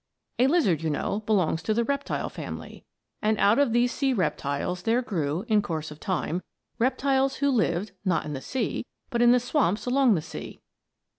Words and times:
A 0.39 0.47
lizard, 0.47 0.81
you 0.81 0.89
know, 0.89 1.19
belongs 1.27 1.61
to 1.61 1.75
the 1.75 1.83
reptile 1.83 2.27
family, 2.27 2.83
and 3.21 3.37
out 3.37 3.59
of 3.59 3.71
these 3.71 3.91
sea 3.93 4.13
reptiles 4.13 4.81
there 4.81 5.03
grew, 5.03 5.45
in 5.47 5.61
course 5.61 5.91
of 5.91 5.99
time, 5.99 6.41
reptiles 6.79 7.35
which 7.39 7.51
lived, 7.51 7.91
not 8.03 8.25
in 8.25 8.33
the 8.33 8.41
sea 8.41 8.83
but 9.11 9.21
in 9.21 9.31
the 9.31 9.39
swamps 9.39 9.85
along 9.85 10.15
the 10.15 10.21
sea. 10.23 10.59